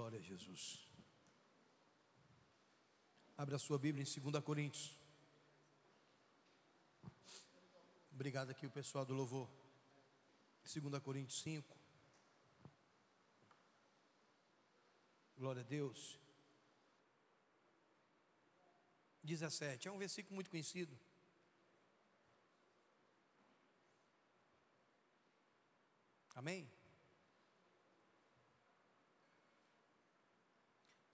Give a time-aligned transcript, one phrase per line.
[0.00, 0.80] Glória a Jesus.
[3.36, 4.96] Abra a sua Bíblia em 2 Coríntios.
[8.10, 9.46] Obrigado aqui o pessoal do louvor.
[10.64, 11.76] 2 Coríntios 5.
[15.36, 16.18] Glória a Deus.
[19.22, 19.86] 17.
[19.86, 20.98] É um versículo muito conhecido.
[26.34, 26.79] Amém?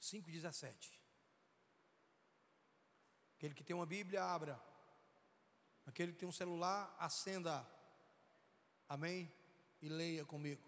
[0.06, 0.92] 5,17.
[3.36, 4.60] Aquele que tem uma Bíblia, abra.
[5.84, 7.66] Aquele que tem um celular, acenda.
[8.88, 9.30] Amém?
[9.82, 10.64] E leia comigo.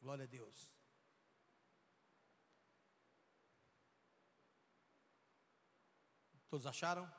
[0.00, 0.70] Glória a Deus.
[6.48, 7.10] Todos acharam?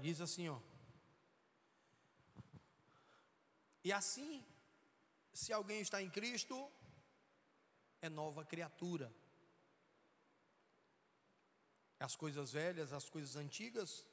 [0.00, 0.60] Diz assim, ó.
[3.84, 4.44] E assim,
[5.32, 6.70] se alguém está em Cristo,
[8.02, 9.10] é nova criatura.
[11.98, 14.04] As coisas velhas, as coisas antigas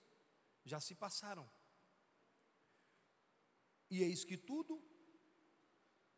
[0.63, 1.49] já se passaram.
[3.89, 4.81] E eis que tudo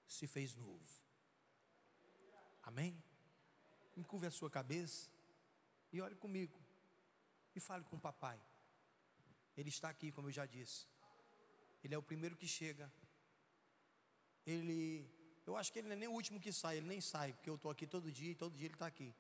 [0.06, 1.02] se fez novo.
[2.62, 3.02] Amém?
[3.96, 5.10] Encurve a sua cabeça
[5.92, 6.62] e olhe comigo.
[7.56, 8.40] E fale com o papai.
[9.58, 10.86] Ele está aqui, como eu já disse.
[11.84, 12.92] Ele é o primeiro que chega
[14.46, 15.08] ele,
[15.52, 17.50] eu acho que ele não é nem o último que sai, ele nem sai, porque
[17.50, 19.14] eu estou aqui todo dia e todo dia ele está aqui.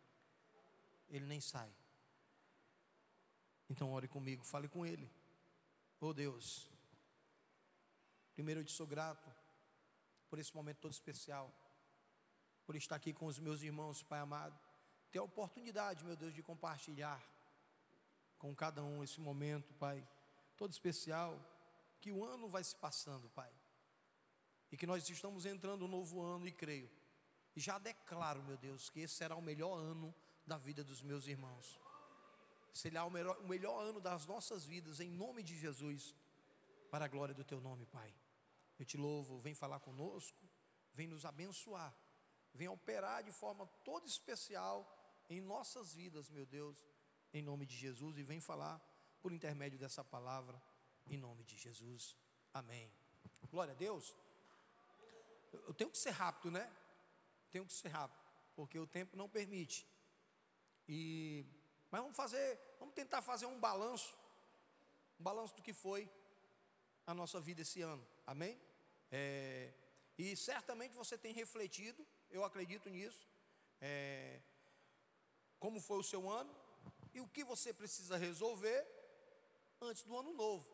[1.09, 1.69] Ele nem sai.
[3.69, 5.11] Então ore comigo, fale com ele.
[5.99, 6.69] Oh Deus,
[8.33, 9.29] primeiro eu te sou grato
[10.29, 11.53] por esse momento todo especial,
[12.65, 14.57] por estar aqui com os meus irmãos, Pai amado,
[15.11, 17.21] ter a oportunidade, meu Deus, de compartilhar
[18.39, 20.07] com cada um esse momento, Pai,
[20.55, 21.39] todo especial,
[21.99, 23.60] que o ano vai se passando, Pai
[24.71, 26.89] e que nós estamos entrando no novo ano e creio.
[27.55, 30.13] E já declaro, meu Deus, que esse será o melhor ano
[30.45, 31.79] da vida dos meus irmãos.
[32.73, 36.15] Será o melhor, o melhor ano das nossas vidas, em nome de Jesus,
[36.89, 38.13] para a glória do Teu nome, Pai.
[38.79, 40.39] Eu te louvo, vem falar conosco,
[40.93, 41.93] vem nos abençoar,
[42.53, 44.87] vem operar de forma toda especial
[45.29, 46.87] em nossas vidas, meu Deus,
[47.33, 48.81] em nome de Jesus, e vem falar
[49.21, 50.61] por intermédio dessa palavra,
[51.05, 52.15] em nome de Jesus.
[52.53, 52.91] Amém.
[53.49, 54.15] Glória a Deus.
[55.51, 56.71] Eu tenho que ser rápido, né?
[57.51, 58.21] Tenho que ser rápido,
[58.55, 59.87] porque o tempo não permite.
[60.87, 61.45] E
[61.91, 64.17] mas vamos fazer, vamos tentar fazer um balanço,
[65.19, 66.09] um balanço do que foi
[67.05, 68.07] a nossa vida esse ano.
[68.25, 68.57] Amém?
[69.11, 69.73] É,
[70.17, 73.27] e certamente você tem refletido, eu acredito nisso.
[73.81, 74.39] É,
[75.59, 76.55] como foi o seu ano
[77.13, 78.87] e o que você precisa resolver
[79.81, 80.65] antes do ano novo,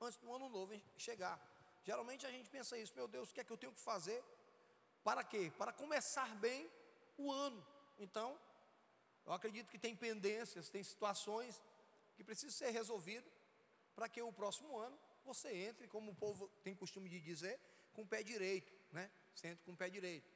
[0.00, 1.38] antes do ano novo chegar.
[1.84, 4.22] Geralmente a gente pensa isso, meu Deus, o que é que eu tenho que fazer?
[5.02, 5.52] Para quê?
[5.58, 6.70] Para começar bem
[7.18, 7.64] o ano.
[7.98, 8.38] Então,
[9.26, 11.62] eu acredito que tem pendências, tem situações
[12.16, 13.30] que precisam ser resolvidas
[13.94, 17.58] para que o próximo ano você entre, como o povo tem costume de dizer,
[17.92, 19.10] com o pé direito, né?
[19.34, 20.30] Você entra com o pé direito.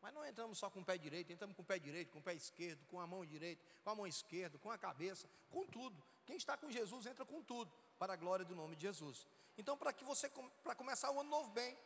[0.00, 2.22] Mas não entramos só com o pé direito, entramos com o pé direito, com o
[2.22, 6.02] pé esquerdo, com a mão direita, com a mão esquerda, com a cabeça, com tudo.
[6.26, 9.26] Quem está com Jesus entra com tudo, para a glória do nome de Jesus.
[9.56, 10.30] Então, para que você,
[10.62, 11.76] para começar o ano novo bem,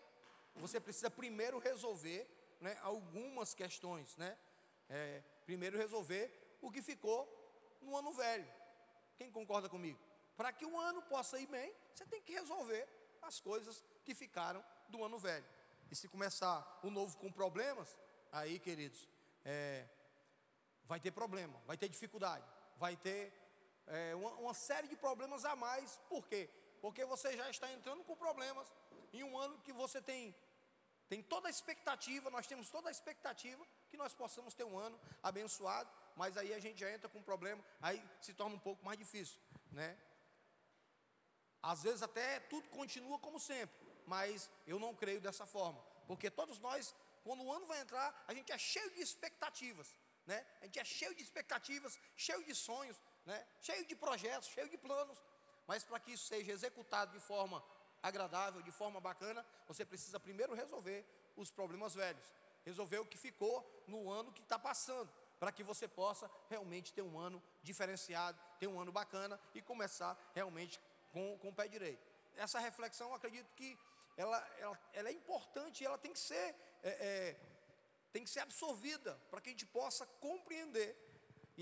[0.56, 2.28] você precisa primeiro resolver
[2.60, 4.37] né, algumas questões, né?
[4.88, 7.28] É, primeiro resolver o que ficou
[7.81, 8.47] no ano velho.
[9.16, 9.99] Quem concorda comigo?
[10.37, 12.88] Para que o ano possa ir bem, você tem que resolver
[13.22, 15.47] as coisas que ficaram do ano velho.
[15.91, 17.97] E se começar o novo com problemas,
[18.32, 19.09] aí, queridos,
[19.44, 19.87] é,
[20.84, 22.44] vai ter problema, vai ter dificuldade,
[22.76, 23.32] vai ter
[23.91, 26.01] é, uma, uma série de problemas a mais.
[26.09, 26.49] Por quê?
[26.81, 28.67] Porque você já está entrando com problemas
[29.12, 30.34] em um ano que você tem
[31.11, 34.99] tem toda a expectativa, nós temos toda a expectativa que nós possamos ter um ano
[35.21, 38.84] abençoado, mas aí a gente já entra com um problema, aí se torna um pouco
[38.84, 39.41] mais difícil,
[39.73, 39.99] né?
[41.61, 46.61] Às vezes até tudo continua como sempre, mas eu não creio dessa forma, porque todos
[46.61, 46.94] nós,
[47.25, 49.93] quando o ano vai entrar, a gente é cheio de expectativas,
[50.25, 50.47] né?
[50.61, 53.46] A gente é cheio de expectativas, cheio de sonhos, né?
[53.61, 55.20] Cheio de projetos, cheio de planos,
[55.67, 57.62] mas para que isso seja executado de forma
[58.02, 61.05] agradável, de forma bacana, você precisa primeiro resolver
[61.37, 62.32] os problemas velhos,
[62.64, 67.02] resolver o que ficou no ano que está passando, para que você possa realmente ter
[67.02, 70.81] um ano diferenciado, ter um ano bacana e começar realmente
[71.12, 72.06] com, com o pé direito.
[72.37, 73.78] Essa reflexão, acredito que
[74.16, 77.40] ela, ela, ela é importante e ela tem que ser, é, é,
[78.12, 80.96] tem que ser absorvida para que a gente possa compreender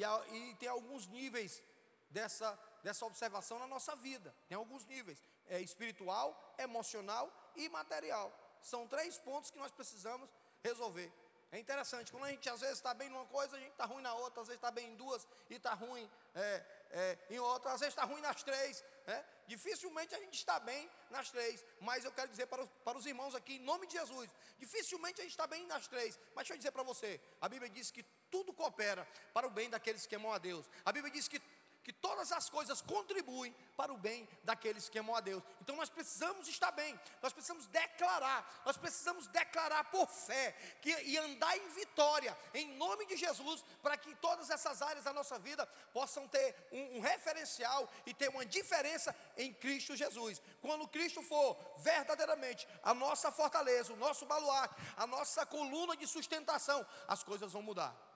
[0.02, 1.62] e, e tem alguns níveis
[2.10, 4.34] dessa, dessa observação na nossa vida.
[4.48, 8.32] Tem alguns níveis: é espiritual, emocional e material.
[8.62, 10.28] São três pontos que nós precisamos
[10.62, 11.12] resolver.
[11.50, 14.02] É interessante, quando a gente às vezes está bem numa coisa, a gente está ruim
[14.02, 17.72] na outra, às vezes está bem em duas e está ruim é, é, em outra,
[17.72, 18.84] às vezes está ruim nas três.
[19.08, 19.24] Né?
[19.46, 23.06] Dificilmente a gente está bem nas três, mas eu quero dizer para os, para os
[23.06, 24.28] irmãos aqui, em nome de Jesus,
[24.58, 27.70] dificilmente a gente está bem nas três, mas deixa eu dizer para você: a Bíblia
[27.70, 31.26] diz que tudo coopera para o bem daqueles que amam a Deus, a Bíblia diz
[31.26, 31.40] que
[31.88, 35.42] que todas as coisas contribuem para o bem daqueles que amam a Deus.
[35.62, 41.16] Então nós precisamos estar bem, nós precisamos declarar, nós precisamos declarar por fé que, e
[41.16, 45.64] andar em vitória, em nome de Jesus, para que todas essas áreas da nossa vida
[45.94, 50.42] possam ter um, um referencial e ter uma diferença em Cristo Jesus.
[50.60, 56.86] Quando Cristo for verdadeiramente a nossa fortaleza, o nosso baluarte, a nossa coluna de sustentação,
[57.06, 58.07] as coisas vão mudar.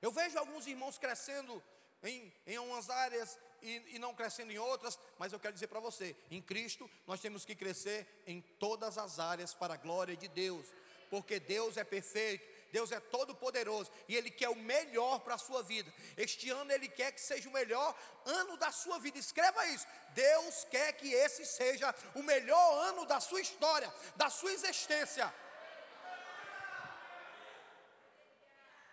[0.00, 1.62] Eu vejo alguns irmãos crescendo
[2.02, 5.80] em, em umas áreas e, e não crescendo em outras, mas eu quero dizer para
[5.80, 10.28] você: em Cristo nós temos que crescer em todas as áreas para a glória de
[10.28, 10.66] Deus,
[11.10, 15.38] porque Deus é perfeito, Deus é todo poderoso e Ele quer o melhor para a
[15.38, 15.92] sua vida.
[16.16, 17.94] Este ano Ele quer que seja o melhor
[18.24, 19.18] ano da sua vida.
[19.18, 19.86] Escreva isso.
[20.14, 25.32] Deus quer que esse seja o melhor ano da sua história, da sua existência.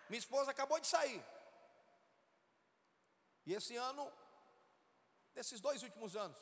[0.08, 1.24] Minha esposa acabou de sair.
[3.46, 4.10] E esse ano,
[5.34, 6.38] nesses dois últimos anos,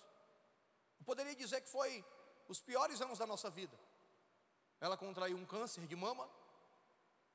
[0.99, 2.05] eu poderia dizer que foi
[2.49, 3.77] os piores anos da nossa vida.
[4.81, 6.29] Ela contraiu um câncer de mama,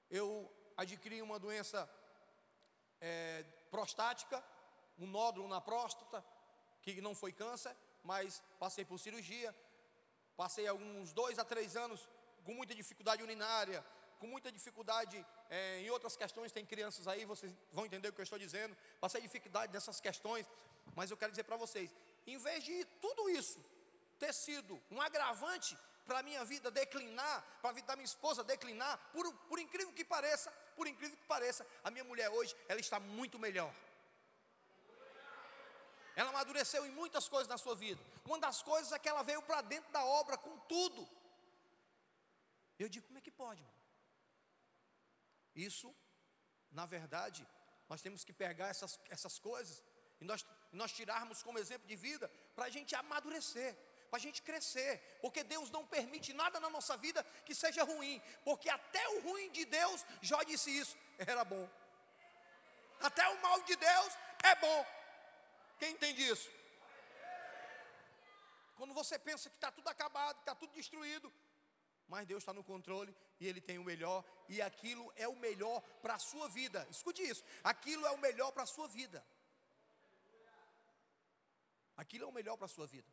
[0.09, 1.89] eu adquiri uma doença
[2.99, 4.43] é, prostática,
[4.97, 6.23] um nódulo na próstata,
[6.81, 9.55] que não foi câncer, mas passei por cirurgia,
[10.35, 12.07] passei alguns dois a três anos
[12.43, 13.85] com muita dificuldade urinária,
[14.21, 18.21] com muita dificuldade é, em outras questões, tem crianças aí, vocês vão entender o que
[18.21, 18.77] eu estou dizendo.
[18.99, 20.45] Passei dificuldade nessas questões,
[20.95, 21.89] mas eu quero dizer para vocês:
[22.27, 23.59] em vez de tudo isso
[24.19, 25.75] ter sido um agravante
[26.05, 29.91] para a minha vida declinar, para a vida da minha esposa declinar, por, por incrível
[29.91, 33.73] que pareça, por incrível que pareça, a minha mulher hoje, ela está muito melhor.
[36.15, 38.01] Ela amadureceu em muitas coisas na sua vida.
[38.23, 41.07] Uma das coisas é que ela veio para dentro da obra com tudo.
[42.77, 43.80] Eu digo, como é que pode, mano?
[45.55, 45.93] Isso,
[46.71, 47.47] na verdade,
[47.89, 49.83] nós temos que pegar essas, essas coisas
[50.19, 53.75] e nós, nós tirarmos como exemplo de vida para a gente amadurecer,
[54.09, 58.21] para a gente crescer, porque Deus não permite nada na nossa vida que seja ruim,
[58.43, 61.69] porque até o ruim de Deus, Jó disse isso, era bom.
[62.99, 64.13] Até o mal de Deus
[64.43, 64.85] é bom.
[65.79, 66.49] Quem entende isso?
[68.75, 71.31] Quando você pensa que está tudo acabado, está tudo destruído,
[72.11, 75.79] mas Deus está no controle e Ele tem o melhor, e aquilo é o melhor
[76.01, 76.85] para a sua vida.
[76.91, 79.25] Escute isso: aquilo é o melhor para a sua vida.
[81.95, 83.07] Aquilo é o melhor para a sua vida.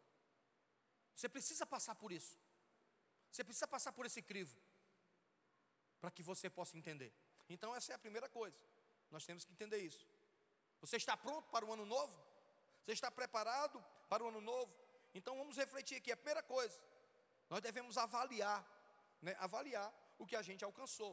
[1.15, 2.37] Você precisa passar por isso.
[3.31, 4.57] Você precisa passar por esse crivo
[6.01, 7.13] para que você possa entender.
[7.49, 8.59] Então essa é a primeira coisa.
[9.13, 10.05] Nós temos que entender isso.
[10.81, 12.19] Você está pronto para o ano novo?
[12.85, 14.75] Você está preparado para o ano novo?
[15.15, 16.11] Então vamos refletir aqui.
[16.11, 16.81] A primeira coisa,
[17.49, 18.78] nós devemos avaliar
[19.23, 21.13] né, avaliar o que a gente alcançou.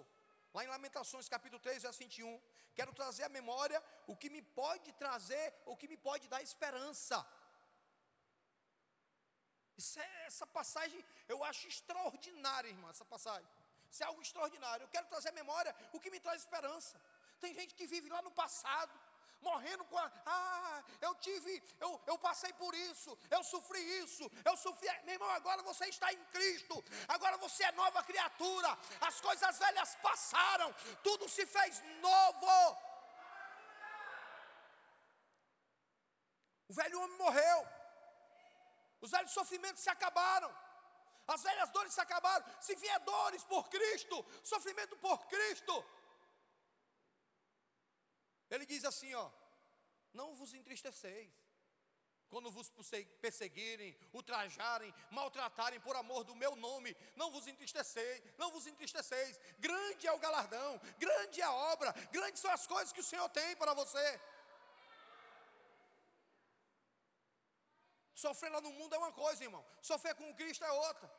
[0.54, 2.42] Lá em Lamentações capítulo 3, verso 21,
[2.74, 7.18] quero trazer à memória o que me pode trazer, o que me pode dar esperança.
[9.98, 13.50] É, essa passagem eu acho extraordinária, irmã, essa passagem.
[13.92, 14.83] Isso é algo extraordinário.
[14.83, 17.00] Eu quero trazer à memória o que me traz esperança.
[17.40, 18.94] Tem gente que vive lá no passado,
[19.45, 20.11] morrendo com a.
[20.25, 24.90] Ah, eu tive, eu, eu passei por isso, eu sofri isso, eu sofri.
[25.04, 29.95] Meu irmão, agora você está em Cristo, agora você é nova criatura, as coisas velhas
[30.09, 30.73] passaram,
[31.04, 32.52] tudo se fez novo.
[36.68, 37.59] O velho homem morreu,
[39.02, 40.52] os velhos sofrimentos se acabaram.
[41.28, 42.45] As velhas dores se acabaram.
[42.61, 45.83] Se vier dores por Cristo, sofrimento por Cristo,
[48.56, 49.30] ele diz assim, ó:
[50.14, 51.31] Não vos entristeceis
[52.30, 52.69] quando vos
[53.21, 59.40] perseguirem, ultrajarem, maltratarem por amor do meu nome, não vos entristeceis, não vos entristeceis.
[59.59, 63.30] Grande é o galardão, grande é a obra, grandes são as coisas que o Senhor
[63.30, 64.19] tem para você.
[68.14, 69.66] Sofrer lá no mundo é uma coisa, irmão.
[69.81, 71.09] Sofrer com Cristo é outra.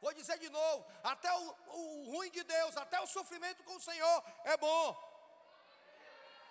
[0.00, 3.80] Vou dizer de novo: até o, o ruim de Deus, até o sofrimento com o
[3.80, 5.11] Senhor é bom.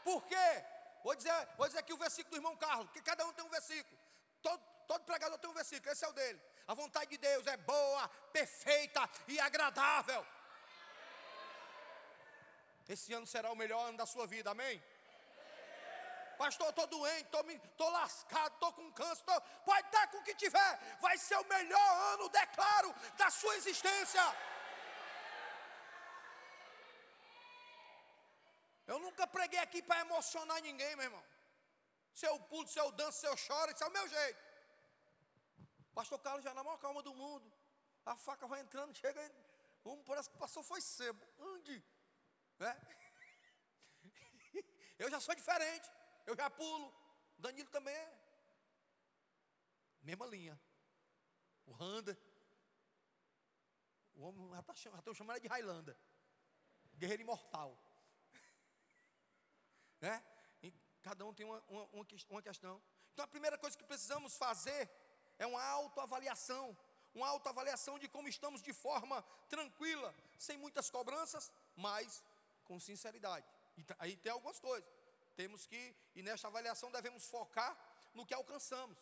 [0.03, 0.65] Por quê?
[1.03, 3.49] Vou dizer, vou dizer aqui o versículo do irmão Carlos, que cada um tem um
[3.49, 3.97] versículo.
[4.41, 6.41] Todo, todo pregador tem um versículo, esse é o dele.
[6.67, 10.25] A vontade de Deus é boa, perfeita e agradável.
[12.87, 14.81] Esse ano será o melhor ano da sua vida, amém?
[16.37, 17.29] Pastor, estou doente,
[17.65, 21.47] estou lascado, estou com câncer, tô, pode estar com o que tiver, vai ser o
[21.47, 24.21] melhor ano, declaro, da sua existência.
[28.87, 31.23] Eu nunca preguei aqui para emocionar ninguém, meu irmão.
[32.13, 34.39] Se eu pulo, se eu danço, se eu choro, isso é o meu jeito.
[35.93, 37.51] Pastor Carlos já na maior calma do mundo.
[38.05, 39.31] A faca vai entrando, chega.
[39.85, 41.25] Um parece que passou foi sebo.
[41.39, 41.83] Onde?
[42.59, 42.81] Né?
[44.99, 45.89] Eu já sou diferente.
[46.25, 46.93] Eu já pulo.
[47.37, 48.21] Danilo também é.
[50.03, 50.59] Mesma linha.
[51.65, 52.17] O Randa.
[54.13, 55.97] O homem já está chamando, chamando de Highlander.
[56.93, 57.75] Guerreiro imortal.
[60.01, 60.23] Né?
[60.61, 62.81] E cada um tem uma, uma, uma questão.
[63.13, 64.89] Então a primeira coisa que precisamos fazer
[65.37, 66.77] é uma autoavaliação.
[67.13, 72.23] Uma autoavaliação de como estamos de forma tranquila, sem muitas cobranças, mas
[72.63, 73.45] com sinceridade.
[73.77, 74.89] E aí tem algumas coisas.
[75.35, 77.77] Temos que, e nesta avaliação devemos focar
[78.13, 78.97] no que alcançamos.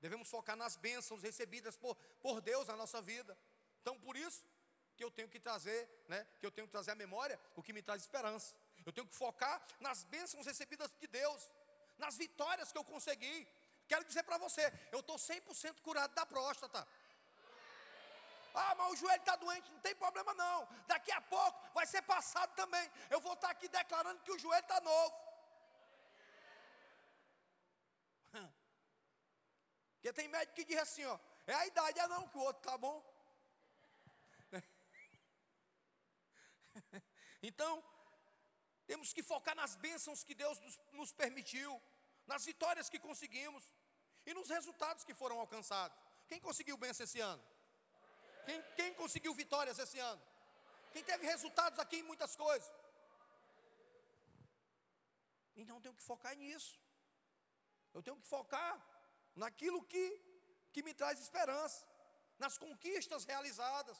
[0.00, 3.36] Devemos focar nas bênçãos recebidas por, por Deus na nossa vida.
[3.80, 4.46] Então, por isso
[4.96, 7.72] que eu tenho que trazer, né, que eu tenho que trazer à memória o que
[7.72, 8.54] me traz esperança.
[8.88, 11.40] Eu tenho que focar nas bênçãos recebidas de Deus,
[11.98, 13.36] nas vitórias que eu consegui.
[13.86, 16.88] Quero dizer para você, eu estou 100% curado da próstata.
[18.54, 20.66] Ah, mas o joelho está doente, não tem problema não.
[20.86, 22.90] Daqui a pouco vai ser passado também.
[23.10, 25.14] Eu vou estar aqui declarando que o joelho está novo.
[29.96, 32.62] Porque tem médico que diz assim, ó, é a idade, é não, que o outro
[32.62, 32.98] tá bom.
[37.40, 37.84] Então,
[38.90, 41.72] temos que focar nas bênçãos que Deus nos, nos permitiu,
[42.26, 43.62] nas vitórias que conseguimos
[44.24, 45.96] e nos resultados que foram alcançados.
[46.26, 47.44] Quem conseguiu bênção esse ano?
[48.46, 50.22] Quem, quem conseguiu vitórias esse ano?
[50.92, 52.70] Quem teve resultados aqui em muitas coisas?
[55.54, 56.80] Então eu tenho que focar nisso.
[57.92, 58.72] Eu tenho que focar
[59.34, 60.04] naquilo que,
[60.72, 61.86] que me traz esperança,
[62.38, 63.98] nas conquistas realizadas.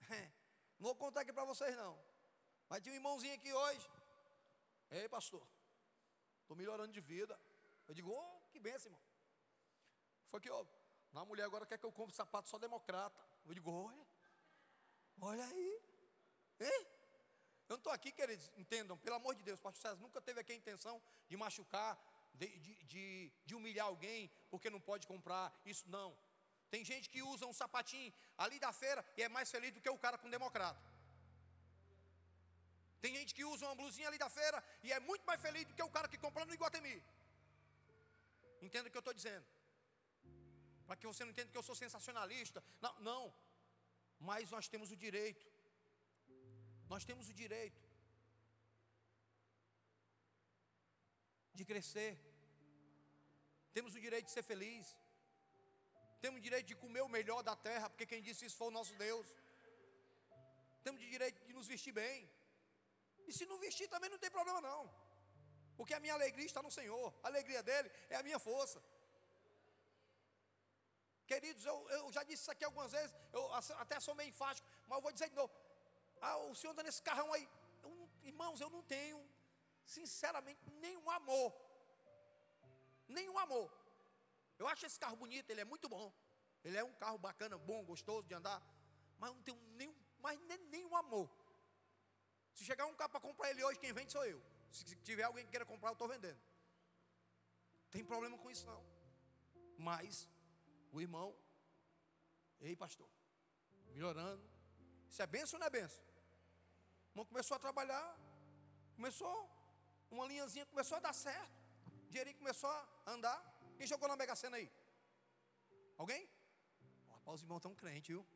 [0.78, 2.11] Não vou contar aqui para vocês não.
[2.72, 3.86] Mas tinha um irmãozinho aqui hoje.
[4.90, 5.46] Ei, pastor,
[6.40, 7.38] estou melhorando de vida.
[7.86, 9.02] Eu digo, oh, que benção, irmão.
[10.24, 10.64] Foi que, ó,
[11.12, 13.22] a mulher agora quer que eu compre sapato só democrata.
[13.44, 14.06] Eu digo, olha,
[15.20, 15.82] olha aí.
[16.60, 16.86] Eu
[17.68, 20.56] não estou aqui, queridos, entendam, pelo amor de Deus, pastor César nunca teve aqui a
[20.56, 21.98] intenção de machucar,
[22.32, 26.16] de, de, de, de humilhar alguém, porque não pode comprar, isso não.
[26.70, 29.90] Tem gente que usa um sapatinho ali da feira e é mais feliz do que
[29.90, 30.91] o cara com democrata.
[33.02, 35.74] Tem gente que usa uma blusinha ali da feira e é muito mais feliz do
[35.76, 36.96] que o cara que compra no Iguatemi.
[38.66, 39.46] Entenda o que eu estou dizendo.
[40.86, 42.62] Para que você não entenda que eu sou sensacionalista.
[42.84, 43.22] Não, não.
[44.28, 45.46] Mas nós temos o direito.
[46.92, 47.82] Nós temos o direito
[51.58, 52.12] de crescer.
[53.76, 54.86] Temos o direito de ser feliz.
[56.20, 58.76] Temos o direito de comer o melhor da terra, porque quem disse isso foi o
[58.78, 59.26] nosso Deus.
[60.84, 62.16] Temos o direito de nos vestir bem.
[63.32, 64.80] E se não vestir também não tem problema não.
[65.78, 67.06] Porque a minha alegria está no Senhor.
[67.22, 68.78] A alegria dele é a minha força.
[71.30, 73.44] Queridos, eu, eu já disse isso aqui algumas vezes, eu
[73.84, 75.52] até sou meio enfático, mas eu vou dizer de novo.
[76.20, 77.48] Ah, o senhor anda nesse carrão aí.
[77.82, 77.92] Eu,
[78.30, 79.18] irmãos, eu não tenho
[79.96, 81.50] sinceramente, nenhum amor.
[83.08, 83.72] Nenhum amor.
[84.58, 86.12] Eu acho esse carro bonito, ele é muito bom.
[86.62, 88.60] Ele é um carro bacana, bom, gostoso de andar.
[89.18, 91.30] Mas não tenho nenhum, mas nem, nenhum amor.
[92.54, 94.42] Se chegar um carro para comprar ele hoje, quem vende sou eu.
[94.70, 96.40] Se tiver alguém que queira comprar, eu estou vendendo.
[97.90, 98.82] Tem problema com isso não.
[99.78, 100.28] Mas
[100.92, 101.36] o irmão,
[102.60, 103.08] ei pastor,
[103.86, 104.42] melhorando.
[105.10, 106.04] Isso é benção ou não é benção?
[107.08, 108.18] O irmão começou a trabalhar,
[108.96, 109.34] começou
[110.12, 111.58] uma linhazinha começou a dar certo.
[112.06, 113.38] O dinheirinho começou a andar.
[113.78, 114.70] Quem jogou na Mega Sena aí?
[115.96, 116.28] Alguém?
[117.10, 118.26] Rapaz, os irmãos estão crentes, viu?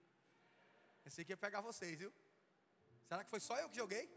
[1.04, 2.12] Pensei que ia pegar vocês, viu?
[3.08, 4.10] Será que foi só eu que joguei?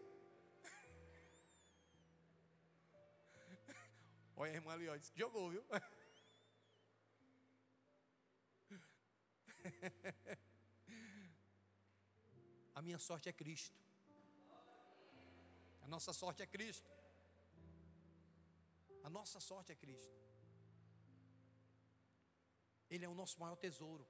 [4.35, 5.63] Olha a irmã ali, ó, disse que jogou, viu?
[12.73, 13.77] a minha sorte é Cristo.
[15.81, 16.89] A nossa sorte é Cristo.
[19.03, 20.17] A nossa sorte é Cristo.
[22.89, 24.07] Ele é o nosso maior tesouro.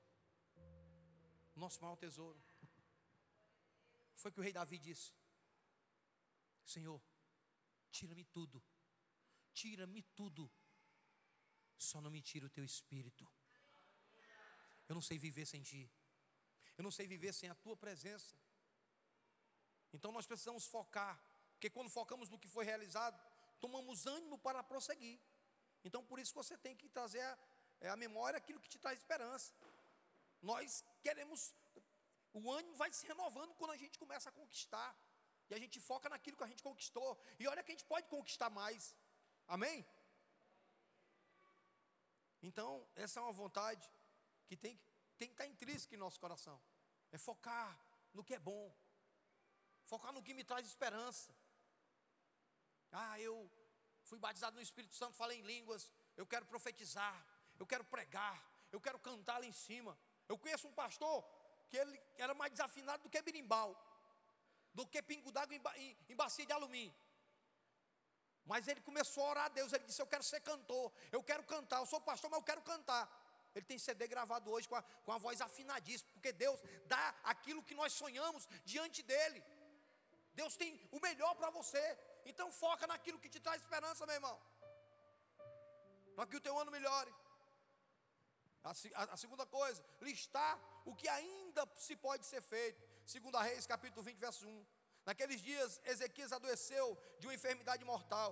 [1.56, 2.42] Nosso maior tesouro.
[4.22, 5.12] Foi que o rei Davi disse:
[6.66, 7.02] Senhor,
[7.92, 8.62] tira-me tudo,
[9.54, 10.50] tira-me tudo,
[11.78, 13.28] só não me tira o teu espírito.
[14.88, 15.90] Eu não sei viver sem ti,
[16.78, 18.36] eu não sei viver sem a tua presença.
[19.94, 21.16] Então nós precisamos focar,
[21.54, 23.20] porque quando focamos no que foi realizado,
[23.60, 25.20] tomamos ânimo para prosseguir.
[25.84, 27.38] Então, por isso você tem que trazer a,
[27.82, 29.54] é, memória aquilo que te traz esperança.
[30.42, 31.54] Nós queremos,
[32.34, 34.96] o ânimo vai se renovando quando a gente começa a conquistar.
[35.50, 37.20] e a gente foca naquilo que a gente conquistou.
[37.40, 38.96] E olha que a gente pode conquistar mais.
[39.48, 39.84] Amém?
[42.42, 43.92] Então, essa é uma vontade
[44.46, 44.80] que tem,
[45.18, 46.62] tem que estar intrínseca em nosso coração.
[47.12, 47.80] É focar
[48.14, 48.74] no que é bom.
[49.86, 51.36] Focar no que me traz esperança.
[52.92, 53.52] Ah, eu
[54.04, 57.26] fui batizado no Espírito Santo, falei em línguas, eu quero profetizar,
[57.58, 58.38] eu quero pregar,
[58.72, 59.98] eu quero cantar lá em cima.
[60.28, 61.24] Eu conheço um pastor
[61.70, 63.70] que ele era mais desafinado do que berimbau,
[64.74, 66.94] do que pingo d'água em, em, em bacia de alumínio.
[68.46, 71.44] Mas ele começou a orar a Deus, ele disse: Eu quero ser cantor, eu quero
[71.44, 73.04] cantar, eu sou pastor, mas eu quero cantar.
[73.56, 77.64] Ele tem CD gravado hoje com a, com a voz afinadíssima, porque Deus dá aquilo
[77.64, 79.44] que nós sonhamos diante dele.
[80.34, 81.84] Deus tem o melhor para você.
[82.26, 84.40] Então foca naquilo que te traz esperança, meu irmão.
[86.16, 87.14] Para que o teu ano melhore.
[88.64, 90.60] A, a, a, segunda coisa, listar
[90.90, 92.82] o que ainda se pode ser feito.
[93.06, 94.66] Segunda Reis, capítulo 20, verso 1.
[95.06, 96.88] Naqueles dias, Ezequias adoeceu
[97.20, 98.32] de uma enfermidade mortal.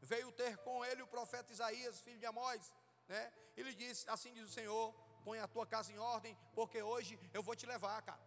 [0.00, 2.74] Veio ter com ele o profeta Isaías, filho de Amós,
[3.08, 3.32] né?
[3.56, 4.92] Ele disse: Assim diz o Senhor:
[5.24, 8.22] Põe a tua casa em ordem, porque hoje eu vou te levar, cara.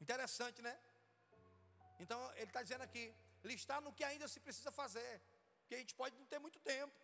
[0.00, 0.74] Interessante, né?
[2.00, 3.04] Então, ele está dizendo aqui:
[3.44, 5.12] listar no que ainda se precisa fazer,
[5.66, 6.94] que a gente pode não ter muito tempo.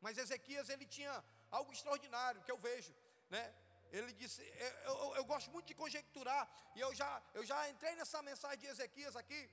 [0.00, 1.12] Mas Ezequias, ele tinha
[1.50, 2.94] algo extraordinário que eu vejo,
[3.28, 3.44] né?
[3.92, 7.94] Ele disse, eu, eu, eu, gosto muito de conjecturar, e eu já, eu já entrei
[7.94, 9.50] nessa mensagem de Ezequias aqui,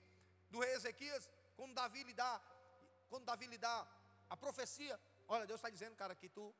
[0.49, 2.41] do rei Ezequias, quando Davi lhe dá,
[3.09, 3.75] quando Davi lhe dá
[4.29, 6.55] a profecia, olha, Deus está dizendo, cara, que tu,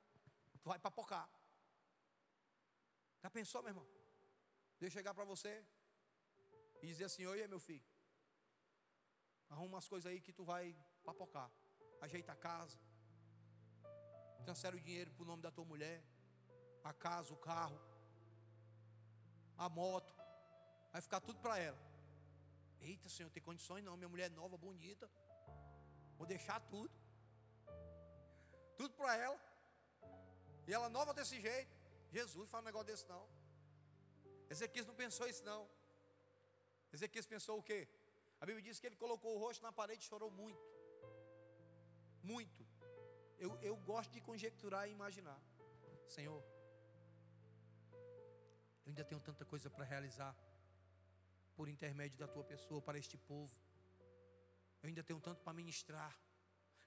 [0.62, 1.30] tu vai papocar.
[3.24, 3.88] Já pensou, meu irmão?
[4.78, 5.66] Deus chegar para você
[6.82, 7.84] e dizer assim, oi meu filho,
[9.50, 11.50] arruma umas coisas aí que tu vai papocar.
[12.02, 12.78] Ajeita a casa,
[14.44, 16.04] transfere o dinheiro para o nome da tua mulher,
[16.84, 17.80] a casa, o carro,
[19.58, 20.14] a moto,
[20.92, 21.78] vai ficar tudo para ela.
[22.82, 25.10] Eita, Senhor, tem condições não, minha mulher é nova, bonita,
[26.18, 26.94] vou deixar tudo,
[28.78, 29.40] tudo para ela,
[30.68, 31.78] e ela nova desse jeito.
[32.12, 33.28] Jesus fala um negócio desse não.
[34.50, 35.70] Ezequias não pensou isso não.
[36.92, 37.88] Ezequias pensou o quê?
[38.42, 40.62] A Bíblia diz que ele colocou o rosto na parede e chorou muito.
[42.24, 42.66] Muito.
[43.38, 45.40] Eu, eu gosto de conjecturar e imaginar.
[46.08, 46.44] Senhor,
[48.90, 50.36] eu ainda tenho tanta coisa para realizar
[51.56, 53.56] por intermédio da tua pessoa para este povo.
[54.82, 56.12] Eu ainda tenho tanto para ministrar.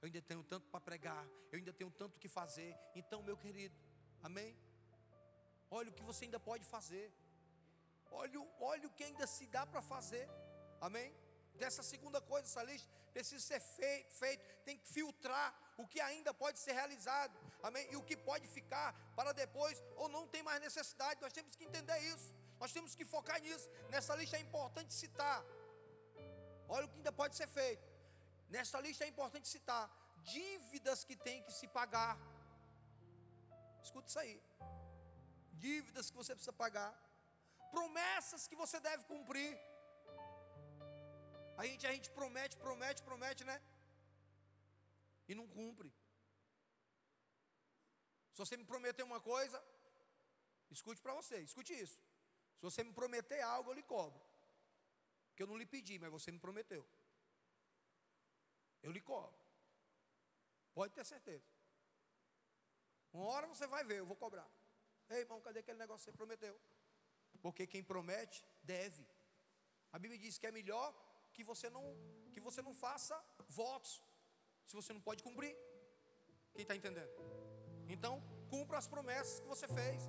[0.00, 1.24] Eu ainda tenho tanto para pregar.
[1.52, 2.76] Eu ainda tenho tanto que fazer.
[2.96, 3.76] Então, meu querido,
[4.20, 4.50] amém?
[5.70, 7.06] Olha o que você ainda pode fazer.
[8.10, 10.28] Olha, olha o que ainda se dá para fazer.
[10.80, 11.14] Amém?
[11.54, 16.34] Dessa segunda coisa, essa lista precisa ser feito, feito, tem que filtrar o que ainda
[16.34, 17.86] pode ser realizado, amém?
[17.92, 18.88] E o que pode ficar
[19.18, 22.28] para depois, ou não tem mais necessidade, nós temos que entender isso,
[22.62, 23.68] nós temos que focar nisso.
[23.90, 25.38] Nessa lista é importante citar,
[26.68, 27.86] olha o que ainda pode ser feito,
[28.48, 29.84] nessa lista é importante citar
[30.36, 32.12] dívidas que tem que se pagar,
[33.82, 34.36] escuta isso aí,
[35.66, 36.90] dívidas que você precisa pagar,
[37.70, 39.52] promessas que você deve cumprir.
[41.60, 43.56] A gente, a gente promete, promete, promete, né?
[45.28, 45.92] E não cumpre.
[48.32, 49.62] Se você me prometer uma coisa,
[50.70, 51.98] escute para você, escute isso.
[52.58, 54.20] Se você me prometer algo, eu lhe cobro.
[55.28, 56.86] Porque eu não lhe pedi, mas você me prometeu.
[58.82, 59.40] Eu lhe cobro.
[60.74, 61.44] Pode ter certeza.
[63.12, 64.48] Uma hora você vai ver, eu vou cobrar.
[65.10, 66.58] Ei, irmão, cadê aquele negócio que você prometeu?
[67.42, 69.06] Porque quem promete, deve.
[69.92, 70.94] A Bíblia diz que é melhor
[71.32, 71.84] que você não,
[72.32, 74.02] que você não faça votos,
[74.66, 75.54] se você não pode cumprir.
[76.54, 77.10] Quem está entendendo?
[77.94, 80.02] Então, cumpra as promessas que você fez.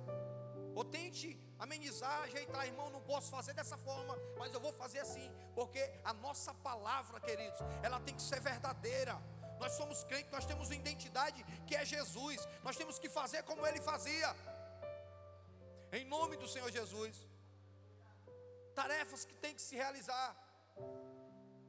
[0.74, 1.28] Ou tente
[1.64, 6.12] amenizar, ajeitar, irmão, não posso fazer dessa forma, mas eu vou fazer assim, porque a
[6.12, 9.14] nossa palavra, queridos, ela tem que ser verdadeira.
[9.60, 12.40] Nós somos crentes, nós temos uma identidade que é Jesus.
[12.62, 14.34] Nós temos que fazer como ele fazia.
[15.92, 17.14] Em nome do Senhor Jesus.
[18.74, 20.28] Tarefas que tem que se realizar.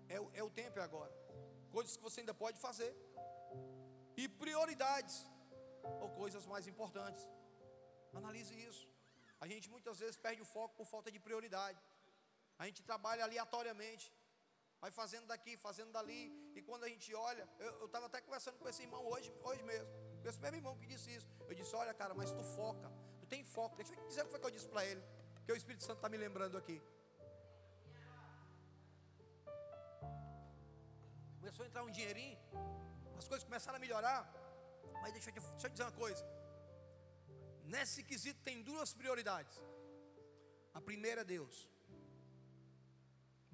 [0.09, 1.13] É, é o tempo é agora.
[1.71, 2.91] Coisas que você ainda pode fazer.
[4.17, 5.15] E prioridades.
[6.03, 7.23] Ou coisas mais importantes.
[8.21, 8.85] Analise isso.
[9.43, 11.81] A gente muitas vezes perde o foco por falta de prioridade.
[12.57, 14.07] A gente trabalha aleatoriamente.
[14.83, 16.21] Vai fazendo daqui, fazendo dali.
[16.55, 19.89] E quando a gente olha, eu estava até conversando com esse irmão hoje, hoje mesmo.
[20.23, 21.27] Esse mesmo irmão que disse isso.
[21.49, 22.89] Eu disse: Olha, cara, mas tu foca
[23.25, 23.75] Tu tem foco.
[23.75, 25.03] Deixa eu dizer o que foi que eu disse para ele.
[25.45, 26.77] Que o Espírito Santo está me lembrando aqui.
[31.39, 32.37] Começou a entrar um dinheirinho.
[33.17, 34.19] As coisas começaram a melhorar.
[35.01, 36.23] Mas deixa eu, deixa eu dizer uma coisa.
[37.73, 39.55] Nesse quesito tem duas prioridades.
[40.73, 41.57] A primeira é Deus.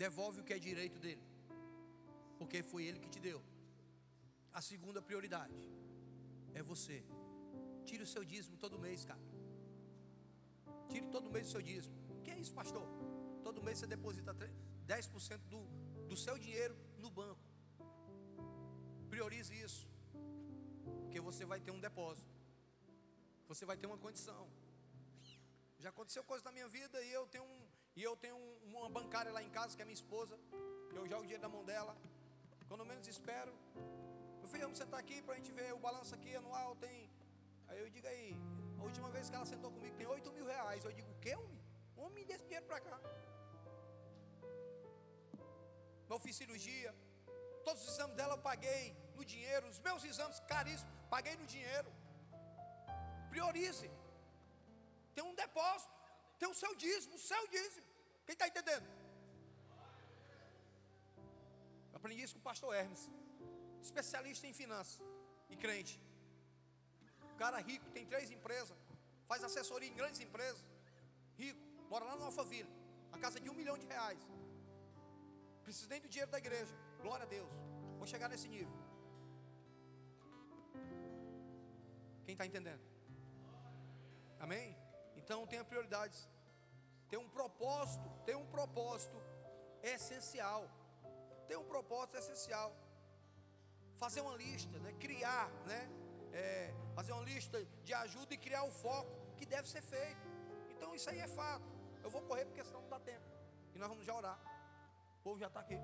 [0.04, 1.24] devolve o que é direito dele,
[2.40, 3.40] porque foi ele que te deu.
[4.60, 5.60] A segunda prioridade
[6.54, 6.98] é você.
[7.86, 9.22] Tire o seu dízimo todo mês, cara.
[10.90, 11.96] Tire todo mês o seu dízimo.
[12.24, 12.88] Que é isso, pastor?
[13.44, 14.34] Todo mês você deposita
[14.88, 15.62] 10% do,
[16.08, 17.46] do seu dinheiro no banco.
[19.10, 19.91] Priorize isso.
[21.12, 22.34] Porque você vai ter um depósito.
[23.50, 24.44] Você vai ter uma condição.
[25.78, 27.58] Já aconteceu coisa na minha vida e eu tenho um,
[27.98, 30.40] e eu tenho uma bancária lá em casa que é minha esposa.
[30.98, 31.98] Eu jogo dinheiro na mão dela.
[32.70, 33.54] Quando menos espero,
[34.40, 36.78] meu filho, vamos sentar aqui para a gente ver o balanço aqui anual.
[36.78, 37.12] Tem.
[37.68, 38.34] Aí eu digo aí,
[38.80, 40.86] a última vez que ela sentou comigo tem 8 mil reais.
[40.86, 41.62] Eu digo, o que, homem?
[41.98, 42.98] Homem, desse dinheiro para cá.
[46.10, 46.96] Eu fiz cirurgia.
[47.66, 49.68] Todos os exames dela eu paguei no dinheiro.
[49.68, 51.90] Os meus exames caríssimos, paguei no dinheiro.
[53.32, 53.90] Priorize.
[55.16, 55.96] Tem um depósito.
[56.40, 57.88] Tem o seu dízimo, o seu dízimo.
[58.26, 58.88] Quem está entendendo?
[61.92, 63.04] Eu aprendi isso com o pastor Hermes,
[63.88, 65.02] especialista em finanças
[65.54, 65.96] e crente.
[67.34, 68.78] O cara rico, tem três empresas,
[69.30, 70.66] faz assessoria em grandes empresas.
[71.42, 72.72] Rico, mora lá no Alphaville,
[73.16, 74.24] a casa de um milhão de reais.
[75.66, 76.76] Precisa nem do dinheiro da igreja.
[77.04, 77.52] Glória a Deus.
[78.00, 78.81] Vou chegar nesse nível.
[82.32, 82.82] Quem está entendendo?
[84.40, 84.78] Amém?
[85.18, 86.30] Então tenha prioridades.
[87.10, 89.22] Tem um propósito, tem um propósito
[89.84, 90.64] essencial.
[91.46, 92.74] Tem um propósito essencial.
[93.98, 94.94] Fazer uma lista, né?
[94.94, 95.90] criar, né?
[96.32, 100.26] É, fazer uma lista de ajuda e criar o foco que deve ser feito.
[100.70, 101.70] Então isso aí é fato.
[102.02, 103.30] Eu vou correr porque senão não dá tempo.
[103.76, 104.40] E nós vamos já orar.
[105.20, 105.78] O povo já está aqui.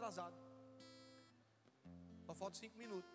[0.00, 0.34] Atrasado.
[2.24, 3.10] Só falta cinco minutos.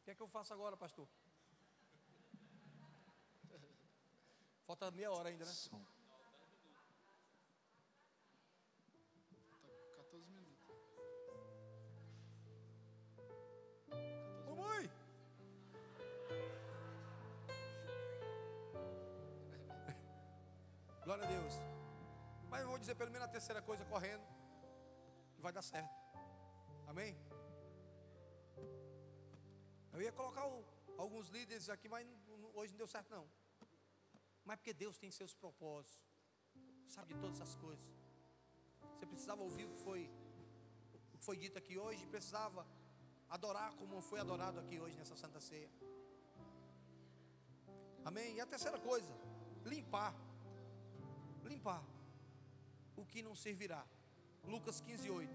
[0.00, 1.08] O que é que eu faço agora, pastor?
[4.66, 5.52] Falta meia hora ainda, né?
[5.52, 5.86] Falta
[9.96, 10.68] 14 minutos.
[14.46, 14.90] Mamãe!
[21.04, 21.77] Glória a Deus.
[22.50, 24.26] Mas eu vou dizer pelo menos a terceira coisa correndo.
[25.38, 25.94] Vai dar certo.
[26.86, 27.16] Amém?
[29.92, 30.64] Eu ia colocar o,
[30.96, 32.06] alguns líderes aqui, mas
[32.54, 33.28] hoje não deu certo não.
[34.44, 36.02] Mas porque Deus tem seus propósitos.
[36.86, 37.94] Sabe de todas as coisas.
[38.94, 40.10] Você precisava ouvir o que foi,
[40.94, 42.66] o que foi dito aqui hoje, precisava
[43.28, 45.70] adorar como foi adorado aqui hoje nessa Santa Ceia.
[48.04, 48.36] Amém?
[48.36, 49.12] E a terceira coisa,
[49.66, 50.14] limpar.
[51.44, 51.84] Limpar
[52.98, 53.84] o que não servirá.
[54.44, 55.30] Lucas 15, 8.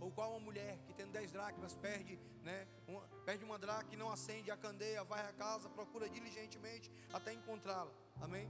[0.00, 3.96] Ou qual uma mulher que tendo dez dracmas perde, né, uma, perde uma dracma e
[3.96, 7.92] não acende a candeia, vai à casa, procura diligentemente até encontrá-la.
[8.20, 8.48] Amém?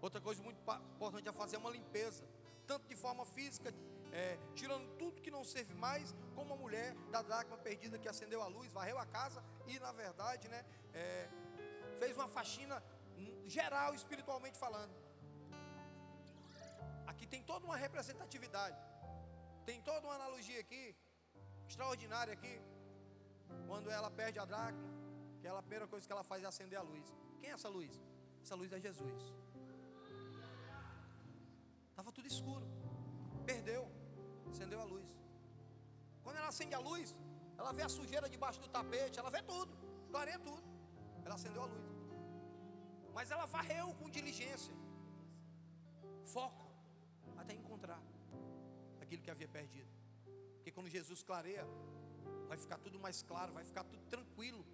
[0.00, 0.58] Outra coisa muito
[0.94, 2.24] importante a fazer é uma limpeza,
[2.66, 3.74] tanto de forma física,
[4.12, 8.40] é, tirando tudo que não serve mais, como a mulher da dracma perdida que acendeu
[8.42, 11.28] a luz, varreu a casa e, na verdade, né, é,
[11.98, 12.82] fez uma faxina
[13.46, 15.05] geral, espiritualmente falando.
[17.16, 18.78] Aqui tem toda uma representatividade.
[19.68, 20.84] Tem toda uma analogia aqui,
[21.70, 22.54] extraordinária aqui.
[23.68, 24.88] Quando ela perde a dracma,
[25.40, 27.06] que ela, a primeira coisa que ela faz é acender a luz.
[27.40, 27.92] Quem é essa luz?
[28.42, 29.22] Essa luz é Jesus.
[31.88, 32.66] Estava tudo escuro.
[33.46, 33.82] Perdeu.
[34.50, 35.08] Acendeu a luz.
[36.22, 37.16] Quando ela acende a luz,
[37.56, 39.72] ela vê a sujeira debaixo do tapete, ela vê tudo,
[40.10, 40.68] clareia tudo.
[41.24, 41.86] Ela acendeu a luz.
[43.14, 44.74] Mas ela varreu com diligência.
[46.34, 46.65] Foco
[47.38, 48.02] até encontrar
[49.00, 49.90] aquilo que havia perdido.
[50.56, 51.64] Porque quando Jesus clareia,
[52.48, 54.64] vai ficar tudo mais claro, vai ficar tudo tranquilo.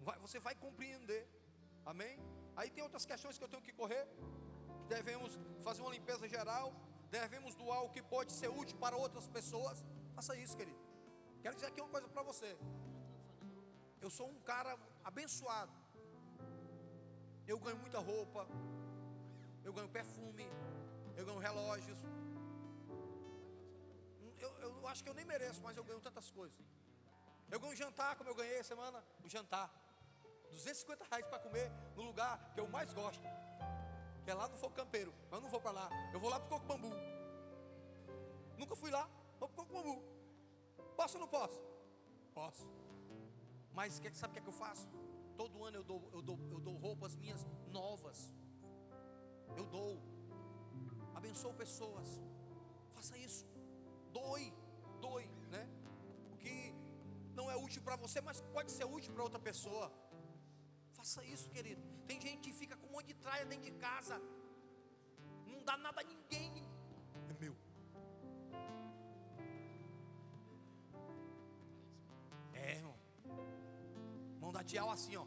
[0.00, 1.28] Vai, você vai compreender.
[1.84, 2.18] Amém?
[2.56, 4.06] Aí tem outras questões que eu tenho que correr.
[4.88, 6.74] Devemos fazer uma limpeza geral.
[7.10, 9.84] Devemos doar o que pode ser útil para outras pessoas.
[10.14, 10.78] Faça isso, querido.
[11.42, 12.56] Quero dizer aqui uma coisa para você.
[14.00, 15.72] Eu sou um cara abençoado.
[17.46, 18.46] Eu ganho muita roupa.
[19.64, 20.44] Eu ganho perfume
[21.16, 21.98] eu ganho relógios.
[24.38, 26.58] Eu, eu acho que eu nem mereço, mas eu ganho tantas coisas.
[27.50, 29.70] Eu ganho jantar, como eu ganhei essa semana, o jantar.
[30.50, 33.22] 250 reais para comer no lugar que eu mais gosto.
[34.24, 35.12] Que é lá no Fogo Campeiro.
[35.30, 35.90] Mas eu não vou para lá.
[36.12, 36.94] Eu vou lá para o Coco Bambu.
[38.56, 39.08] Nunca fui lá.
[39.38, 40.02] Vou para o Coco Bambu.
[40.96, 41.60] Posso ou não posso?
[42.34, 42.68] Posso.
[43.72, 44.88] Mas sabe o que, é que eu faço?
[45.36, 48.31] Todo ano eu dou, eu, dou, eu dou roupas minhas novas.
[51.32, 52.08] Abençoou pessoas.
[52.94, 53.46] Faça isso.
[54.16, 54.52] Doe,
[55.00, 55.62] doe, né?
[56.30, 56.74] O que
[57.38, 59.90] não é útil para você, mas pode ser útil para outra pessoa.
[60.92, 61.80] Faça isso, querido.
[62.06, 64.20] Tem gente que fica com um monte de traia dentro de casa.
[65.46, 66.52] Não dá nada a ninguém.
[67.30, 67.56] É meu.
[72.52, 72.98] É, irmão.
[74.38, 75.24] Mão da tial assim, ó.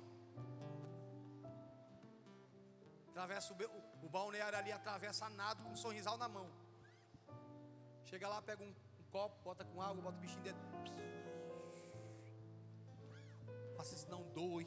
[3.15, 6.51] Atravessa o, o, o balneário ali, atravessa nado com um sorrisal na mão.
[8.03, 8.67] Chega lá, pega um,
[8.99, 10.61] um copo, bota com água, bota o bichinho dentro.
[13.77, 14.65] Faça isso, não doe.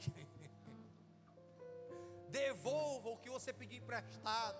[2.32, 4.56] Devolva o que você pediu emprestado.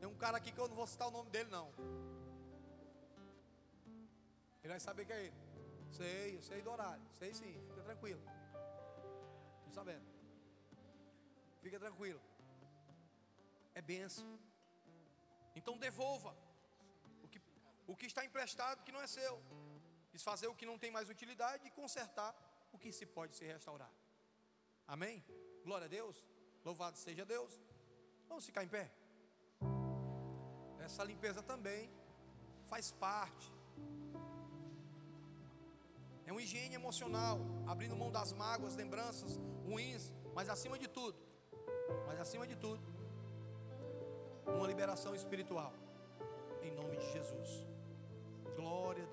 [0.00, 1.70] Tem um cara aqui que eu não vou citar o nome dele, não.
[4.62, 5.36] Ele vai saber que é ele.
[5.90, 7.04] Sei, eu sei do horário.
[7.18, 8.22] Sei sim, fica tranquilo.
[9.58, 10.17] Estou sabendo.
[11.62, 12.20] Fica tranquilo.
[13.74, 14.38] É benção.
[15.54, 16.36] Então devolva
[17.22, 17.40] o que,
[17.86, 19.42] o que está emprestado que não é seu.
[20.12, 22.34] Desfazer o que não tem mais utilidade e consertar
[22.72, 23.92] o que se pode se restaurar.
[24.86, 25.24] Amém?
[25.64, 26.16] Glória a Deus.
[26.64, 27.60] Louvado seja Deus.
[28.28, 28.90] Vamos ficar em pé.
[30.80, 31.90] Essa limpeza também
[32.66, 33.52] faz parte.
[36.26, 41.18] É uma higiene emocional, abrindo mão das mágoas, lembranças ruins, mas acima de tudo,
[42.06, 42.80] mas acima de tudo,
[44.46, 45.72] uma liberação espiritual.
[46.62, 47.66] Em nome de Jesus.
[48.56, 49.07] Glória.